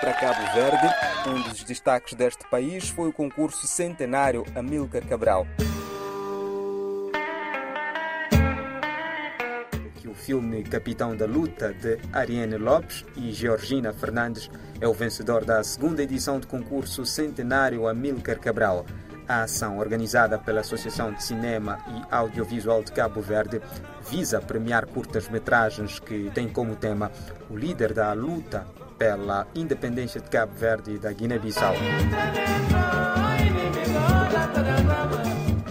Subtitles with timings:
[0.00, 0.86] para Cabo Verde.
[1.28, 5.46] Um dos destaques deste país foi o concurso centenário Amílcar Cabral.
[10.06, 15.62] O filme Capitão da Luta, de Ariane Lopes e Georgina Fernandes, é o vencedor da
[15.62, 18.84] segunda edição do concurso centenário Amílcar Cabral.
[19.28, 23.60] A ação, organizada pela Associação de Cinema e Audiovisual de Cabo Verde,
[24.10, 27.12] visa premiar curtas-metragens que têm como tema
[27.48, 28.66] o líder da luta
[29.00, 31.74] pela independência de Cabo Verde e da Guiné-Bissau.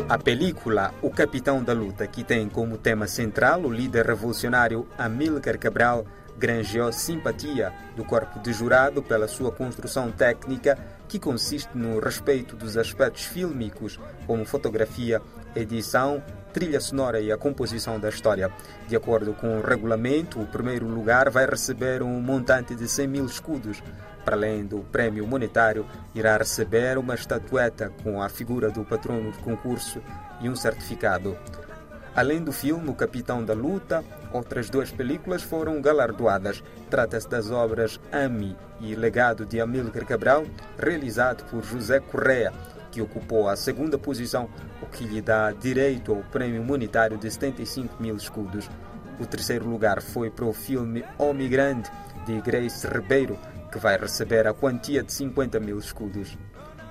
[0.09, 5.59] A película O Capitão da Luta, que tem como tema central o líder revolucionário Amílcar
[5.59, 6.07] Cabral,
[6.39, 10.75] granjeou simpatia do corpo de jurado pela sua construção técnica,
[11.07, 15.21] que consiste no respeito dos aspectos fílmicos, como fotografia,
[15.55, 18.51] edição, trilha sonora e a composição da história.
[18.87, 23.25] De acordo com o regulamento, o primeiro lugar vai receber um montante de 100 mil
[23.25, 23.81] escudos.
[24.25, 29.39] Para além do prémio monetário, irá receber uma estatueta com a figura do patrono do
[29.39, 30.01] concurso
[30.41, 31.37] e um certificado.
[32.15, 36.61] Além do filme Capitão da Luta, outras duas películas foram galardoadas.
[36.89, 40.45] Trata-se das obras Ami e Legado de Amílcar Cabral,
[40.77, 42.51] realizado por José Correa,
[42.91, 44.49] que ocupou a segunda posição,
[44.81, 48.69] o que lhe dá direito ao prémio monetário de 75 mil escudos.
[49.19, 51.91] O terceiro lugar foi para o filme O Migrante,
[52.25, 53.37] de Grace Ribeiro,
[53.71, 56.37] que vai receber a quantia de 50 mil escudos.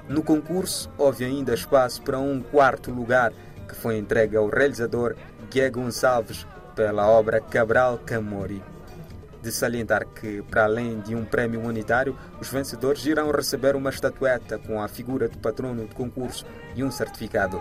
[0.09, 3.33] No concurso, houve ainda espaço para um quarto lugar,
[3.69, 5.15] que foi entregue ao realizador
[5.51, 8.63] Diego Gonçalves pela obra Cabral Camori.
[9.43, 14.59] De salientar que, para além de um prémio monetário, os vencedores irão receber uma estatueta
[14.59, 17.61] com a figura do patrono do concurso e um certificado.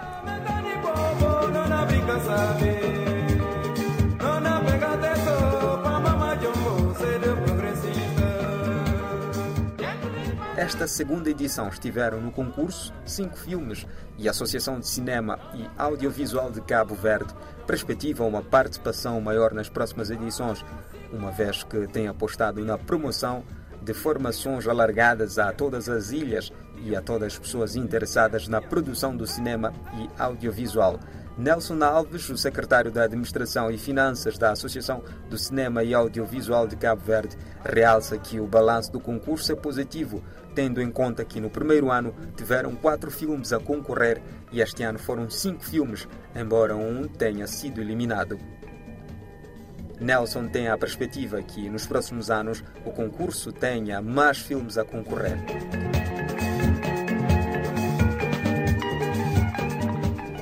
[10.57, 13.85] Esta segunda edição estiveram no concurso cinco filmes
[14.17, 17.31] e a Associação de Cinema e Audiovisual de Cabo Verde
[17.67, 20.65] perspectiva uma participação maior nas próximas edições,
[21.13, 23.43] uma vez que tem apostado na promoção
[23.83, 29.15] de formações alargadas a todas as ilhas e a todas as pessoas interessadas na produção
[29.15, 30.99] do cinema e audiovisual.
[31.37, 36.75] Nelson Alves, o secretário da Administração e Finanças da Associação do Cinema e Audiovisual de
[36.75, 40.23] Cabo Verde, realça que o balanço do concurso é positivo,
[40.55, 44.19] tendo em conta que no primeiro ano tiveram quatro filmes a concorrer
[44.51, 48.39] e este ano foram cinco filmes, embora um tenha sido eliminado.
[49.99, 55.37] Nelson tem a perspectiva que nos próximos anos o concurso tenha mais filmes a concorrer.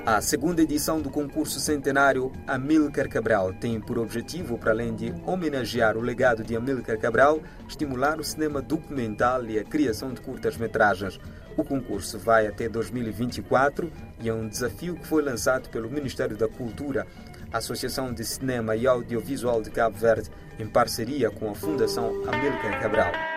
[0.06, 5.98] A segunda edição do concurso centenário Amílcar Cabral tem por objetivo, para além de homenagear
[5.98, 11.20] o legado de Amílcar Cabral, estimular o cinema documental e a criação de curtas-metragens.
[11.58, 16.48] O concurso vai até 2024 e é um desafio que foi lançado pelo Ministério da
[16.48, 17.08] Cultura,
[17.52, 20.30] a Associação de Cinema e Audiovisual de Cabo Verde,
[20.60, 23.35] em parceria com a Fundação Amílcar Cabral.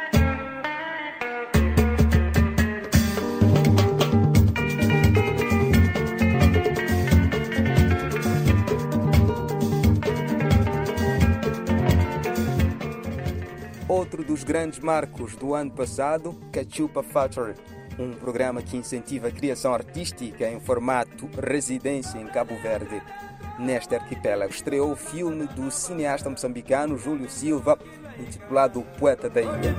[13.89, 17.55] Outro dos grandes marcos do ano passado, Cachupa Factory,
[17.99, 23.03] um programa que incentiva a criação artística em formato residência em Cabo Verde.
[23.59, 27.79] Neste arquipélago estreou o filme do cineasta moçambicano Júlio Silva,
[28.21, 29.75] intitulado O Poeta da Ilha.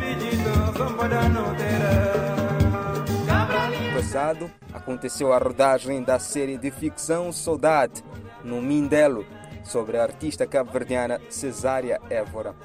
[3.86, 8.04] No passado, aconteceu a rodagem da série de ficção Saudade,
[8.44, 9.24] no Mindelo,
[9.64, 12.56] sobre a artista cabo-verdiana Cesária Évora.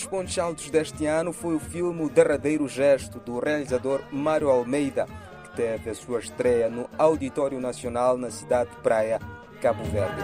[0.00, 5.06] Dos pontos altos deste ano foi o filme O Derradeiro Gesto, do realizador Mário Almeida,
[5.44, 9.20] que teve a sua estreia no Auditório Nacional na cidade de Praia,
[9.60, 10.14] Cabo Verde.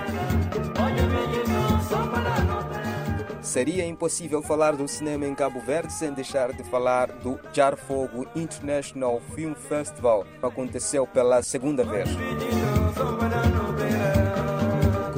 [3.42, 8.26] Seria impossível falar do cinema em Cabo Verde sem deixar de falar do Jar Fogo
[8.34, 12.08] International Film Festival, que aconteceu pela segunda vez.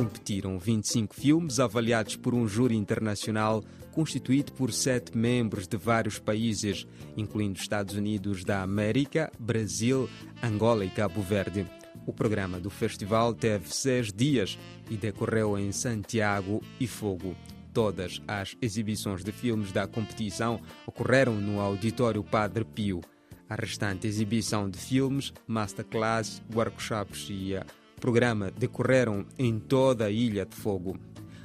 [0.08, 3.62] Competiram 25 filmes avaliados por um júri internacional
[3.92, 10.08] constituído por sete membros de vários países, incluindo Estados Unidos da América, Brasil,
[10.42, 11.66] Angola e Cabo Verde.
[12.06, 14.58] O programa do festival teve seis dias
[14.88, 17.36] e decorreu em Santiago e Fogo.
[17.74, 23.02] Todas as exibições de filmes da competição ocorreram no Auditório Padre Pio.
[23.46, 27.54] A restante exibição de filmes, masterclass, workshops e
[27.98, 30.98] programa decorreram em toda a Ilha de Fogo.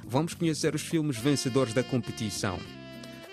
[0.06, 2.58] Vamos conhecer os filmes vencedores da competição.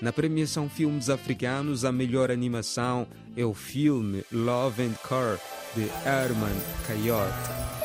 [0.02, 3.08] Na premiação Filmes Africanos, a melhor animação
[3.38, 5.40] é o filme Love and Car,
[5.76, 6.56] de Herman
[6.88, 7.81] Cayotte.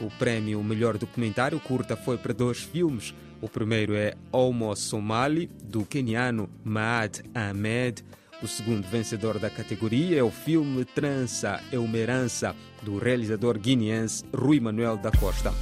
[0.00, 3.12] O prêmio Melhor Documentário Curta foi para dois filmes.
[3.40, 8.04] O primeiro é Homo Somali, do keniano Maad Ahmed.
[8.40, 14.24] O segundo vencedor da categoria é o filme Trança é uma herança, do realizador guineense
[14.32, 15.52] Rui Manuel da Costa.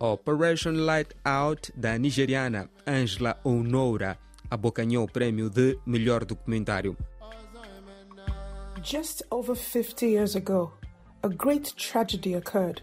[0.00, 4.18] Operation Light Out, da nigeriana Angela Onoura,
[4.50, 6.96] abocanhou o prêmio de melhor documentário.
[8.82, 10.72] Just over 50 years ago,
[11.22, 12.82] a great tragedy occurred,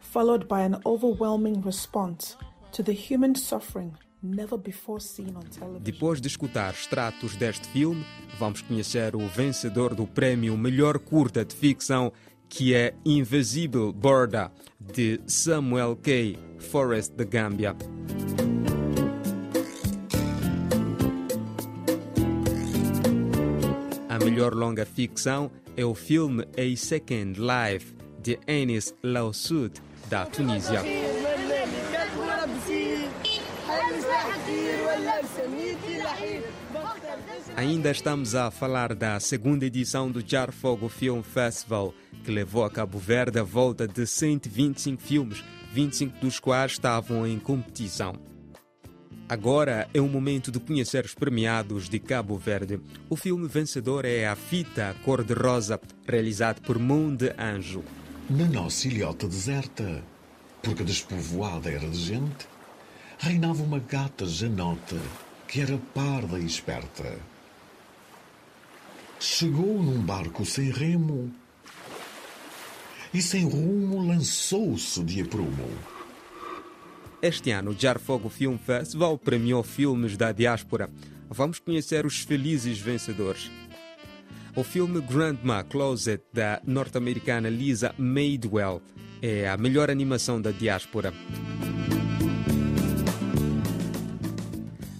[0.00, 2.36] followed by an overwhelming response
[2.72, 5.84] to the human suffering never before seen on television.
[5.84, 8.04] Depois de escutar extratos deste filme,
[8.40, 12.12] vamos conhecer o vencedor do prêmio Melhor Curta de Ficção,
[12.48, 14.50] que é Invisible Border,
[14.80, 16.36] de Samuel K.
[16.58, 17.76] Forrest da Gâmbia.
[24.24, 30.82] Melhor longa ficção é o filme A Second Life, de Anis Laussoud, da Tunísia.
[37.56, 42.70] Ainda estamos a falar da segunda edição do Jar Fogo Film Festival, que levou a
[42.70, 48.14] Cabo Verde a volta de 125 filmes, 25 dos quais estavam em competição.
[49.30, 52.80] Agora é o momento de conhecer os premiados de Cabo Verde.
[53.08, 57.84] O filme vencedor é A Fita Cor-de-Rosa, realizado por Mundo Anjo.
[58.28, 60.02] Na nossa ilhota deserta,
[60.60, 62.48] porque despovoada era de gente,
[63.20, 65.00] reinava uma gata janota
[65.46, 67.16] que era parda e esperta.
[69.20, 71.32] Chegou num barco sem remo
[73.14, 75.99] e sem rumo lançou-se de aprumo
[77.22, 80.88] este ano, o Jar Fogo Film Festival premiou filmes da diáspora.
[81.28, 83.50] Vamos conhecer os felizes vencedores.
[84.56, 88.82] O filme Grandma Closet, da norte-americana Lisa Madewell,
[89.22, 91.12] é a melhor animação da diáspora.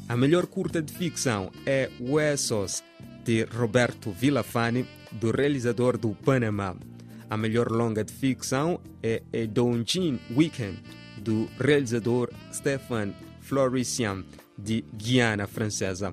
[0.09, 2.83] A melhor curta de ficção é Huesos,
[3.25, 6.77] de Roberto Villafane, do realizador do Panamá.
[7.29, 10.83] A melhor longa de ficção é Edonjin Weekend,
[11.21, 14.25] do realizador Stéphane Florician,
[14.57, 16.13] de Guiana Francesa.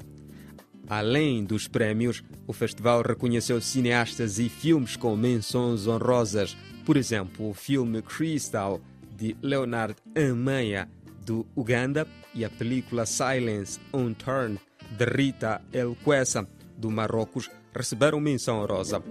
[0.89, 6.56] Além dos prémios, o festival reconheceu cineastas e filmes com menções honrosas,
[6.86, 8.80] por exemplo, o filme Crystal,
[9.18, 10.89] de Leonard Amanha,
[11.25, 14.59] do Uganda, e a película Silence on Turn,
[14.92, 19.04] de Rita El Kwesa, do Marrocos, receberam menção honrosa.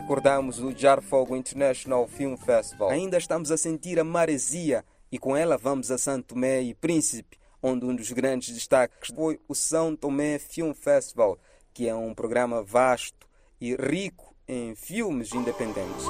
[0.00, 2.88] Recordamos o Jar Fogo International Film Festival.
[2.88, 7.36] Ainda estamos a sentir a maresia e com ela vamos a Santo Tomé e Príncipe,
[7.60, 11.36] onde um dos grandes destaques foi o São Tomé Film Festival,
[11.74, 13.26] que é um programa vasto
[13.60, 16.06] e rico em filmes independentes.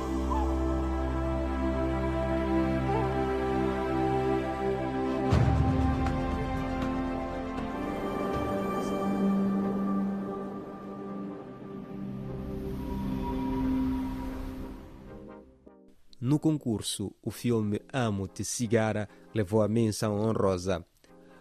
[16.29, 20.85] No concurso, o filme Amo-te Cigara levou a menção honrosa.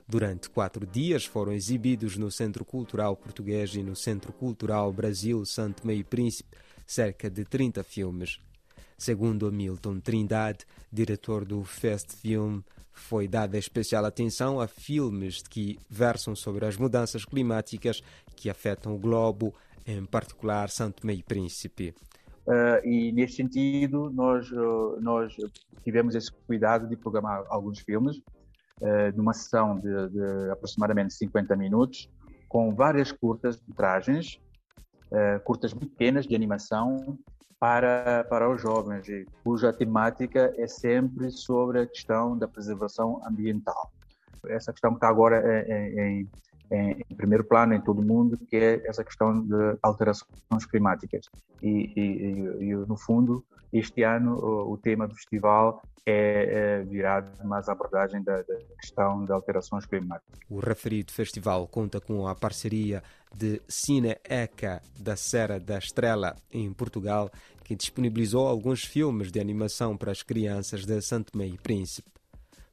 [0.08, 5.86] Durante quatro dias foram exibidos no Centro Cultural Português e no Centro Cultural Brasil Santo
[5.86, 8.40] Meio Príncipe cerca de 30 filmes.
[8.98, 12.62] Segundo Milton Trindade, diretor do Fest Film,
[12.94, 18.02] foi dada especial atenção a filmes que versam sobre as mudanças climáticas
[18.38, 19.54] que afetam o globo,
[19.86, 21.94] em particular Santo Meio Príncipe.
[22.48, 25.36] Uh, e neste sentido, nós, uh, nós
[25.84, 28.20] tivemos esse cuidado de programar alguns filmes
[28.80, 32.10] uh, numa sessão de, de, aproximadamente 50 minutos,
[32.48, 34.40] com várias curtas metragens,
[35.44, 37.18] curtas pequenas de animação
[37.60, 39.08] para, para os jovens,
[39.44, 43.92] cuja temática é sempre sobre a questão da preservação ambiental.
[44.48, 46.30] Essa questão que está agora em, em
[46.72, 51.30] em, em, primeiro plano em todo o mundo, que é essa questão de alterações climáticas.
[51.62, 57.46] E, e, e no fundo, este ano o, o tema do festival é, é virado
[57.46, 60.40] mais à abordagem da, da, questão de alterações climáticas.
[60.50, 63.04] O referido festival conta com a parceria
[63.36, 67.30] de Cine Eca da Serra da Estrela, em Portugal,
[67.64, 72.17] que disponibilizou alguns filmes de animação para as crianças de Santo e Príncipe.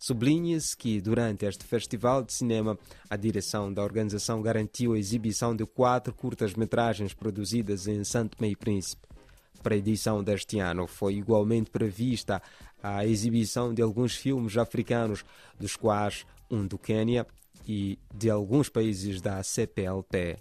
[0.04, 5.64] Sublinha-se que, durante este festival de cinema, a direção da organização garantiu a exibição de
[5.64, 9.08] quatro curtas-metragens produzidas em Santo e Príncipe.
[9.62, 12.42] Para a edição deste ano foi igualmente prevista
[12.82, 15.24] a exibição de alguns filmes africanos,
[15.58, 17.26] dos quais um do Quênia
[17.66, 20.36] e de alguns países da CPLP.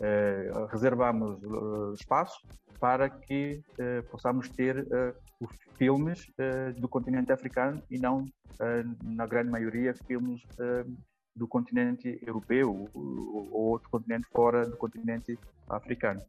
[0.00, 2.38] Eh, reservamos uh, espaço
[2.78, 6.26] para que uh, possamos ter uh, filmes
[6.78, 8.24] do continente africano e não,
[9.02, 10.40] na grande maioria, filmes
[11.34, 15.36] do continente europeu ou, ou outro continente fora do continente
[15.68, 16.22] africano.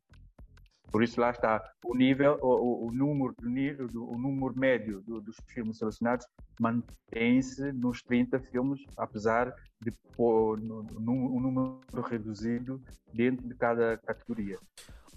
[0.92, 5.78] Por isso lá está o nível, o, o número, o número médio do, dos filmes
[5.78, 6.26] selecionados
[6.60, 12.82] mantém-se nos 30 filmes, apesar de pôr um número reduzido
[13.14, 14.58] dentro de cada categoria.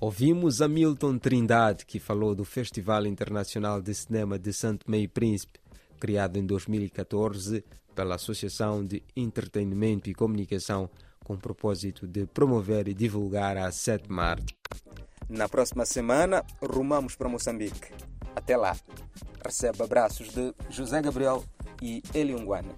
[0.00, 5.58] Ouvimos Hamilton Trindade, que falou do Festival Internacional de Cinema de Santo Meio Príncipe,
[5.98, 7.64] criado em 2014
[7.96, 10.88] pela Associação de Entretenimento e Comunicação,
[11.24, 14.56] com o propósito de promover e divulgar a sétima arte.
[15.28, 17.92] Na próxima semana, rumamos para Moçambique.
[18.36, 18.76] Até lá.
[19.44, 21.44] Recebe abraços de José Gabriel
[21.82, 22.72] e Eliunguana.